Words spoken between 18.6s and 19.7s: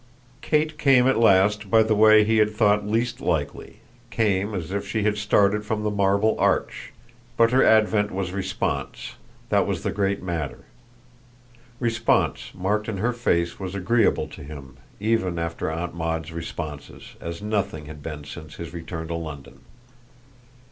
return to London.